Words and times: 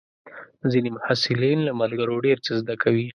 ځینې 0.71 0.89
محصلین 0.97 1.59
له 1.67 1.71
ملګرو 1.81 2.23
ډېر 2.25 2.37
څه 2.45 2.51
زده 2.61 2.75
کوي. 2.83 3.07